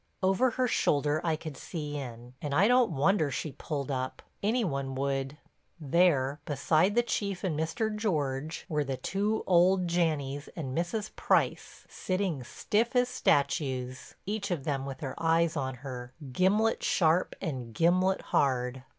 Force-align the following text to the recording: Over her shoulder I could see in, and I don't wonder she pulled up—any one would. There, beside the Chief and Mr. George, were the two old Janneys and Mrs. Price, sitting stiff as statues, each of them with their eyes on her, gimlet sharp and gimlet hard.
Over 0.23 0.49
her 0.49 0.67
shoulder 0.67 1.21
I 1.23 1.35
could 1.35 1.55
see 1.55 1.95
in, 1.95 2.33
and 2.41 2.55
I 2.55 2.67
don't 2.67 2.89
wonder 2.95 3.29
she 3.29 3.51
pulled 3.51 3.91
up—any 3.91 4.63
one 4.65 4.95
would. 4.95 5.37
There, 5.79 6.39
beside 6.45 6.95
the 6.95 7.03
Chief 7.03 7.43
and 7.43 7.55
Mr. 7.55 7.95
George, 7.95 8.65
were 8.67 8.83
the 8.83 8.97
two 8.97 9.43
old 9.45 9.85
Janneys 9.85 10.49
and 10.55 10.75
Mrs. 10.75 11.15
Price, 11.15 11.85
sitting 11.87 12.43
stiff 12.43 12.95
as 12.95 13.09
statues, 13.09 14.15
each 14.25 14.49
of 14.49 14.63
them 14.63 14.87
with 14.87 14.97
their 15.01 15.13
eyes 15.21 15.55
on 15.55 15.75
her, 15.85 16.13
gimlet 16.31 16.81
sharp 16.81 17.35
and 17.39 17.71
gimlet 17.71 18.21
hard. 18.33 18.81